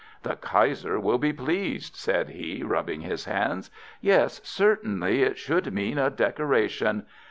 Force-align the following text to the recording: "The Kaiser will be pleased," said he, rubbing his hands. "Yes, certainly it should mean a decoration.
"The 0.23 0.35
Kaiser 0.35 0.99
will 0.99 1.19
be 1.19 1.31
pleased," 1.31 1.95
said 1.95 2.29
he, 2.29 2.63
rubbing 2.63 3.01
his 3.01 3.25
hands. 3.25 3.69
"Yes, 4.01 4.41
certainly 4.43 5.21
it 5.21 5.37
should 5.37 5.71
mean 5.71 5.99
a 5.99 6.09
decoration. 6.09 7.05